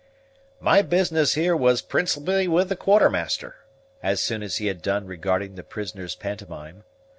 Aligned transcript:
"My 0.59 0.81
business 0.81 1.35
here 1.35 1.55
was 1.55 1.83
principally 1.83 2.47
with 2.47 2.69
the 2.69 2.75
Quartermaster," 2.75 3.49
Cap 3.51 3.57
continued, 3.99 4.11
as 4.13 4.19
soon 4.19 4.41
as 4.41 4.57
he 4.57 4.65
had 4.65 4.81
done 4.81 5.05
regarding 5.05 5.53
the 5.53 5.63
prisoner's 5.63 6.15
pantomime. 6.15 6.83